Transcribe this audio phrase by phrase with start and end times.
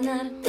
[0.00, 0.47] なって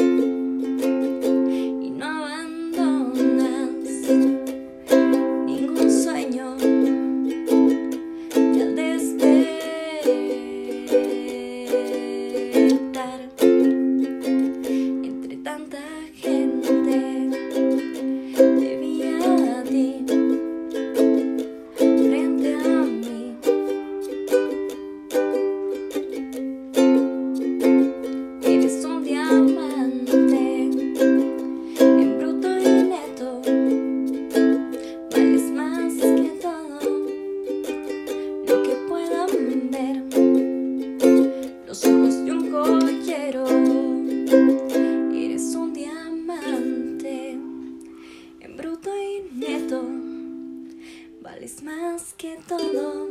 [51.63, 53.09] más que todo